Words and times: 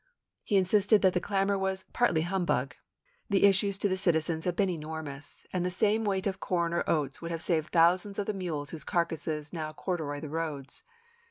He 0.43 0.57
insisted 0.57 1.03
that 1.03 1.13
the 1.13 1.19
clamor 1.21 1.59
was" 1.59 1.85
partly 1.93 2.21
humbug 2.21 2.75
";"the 3.29 3.43
issues 3.45 3.77
to 3.77 3.95
citizens 3.97 4.45
have 4.45 4.55
been 4.55 4.67
enormous, 4.67 5.45
and 5.53 5.63
the 5.63 5.69
same 5.69 6.05
weight 6.05 6.25
of 6.25 6.39
corn 6.39 6.73
or 6.73 6.83
oats 6.89 7.21
would 7.21 7.29
have 7.29 7.43
saved 7.43 7.71
thousands 7.71 8.17
of 8.17 8.25
the 8.25 8.33
mules 8.33 8.71
whose 8.71 8.83
carcasses 8.83 9.53
now 9.53 9.71
corduroy 9.73 10.19
the 10.19 10.27
roads." 10.27 10.81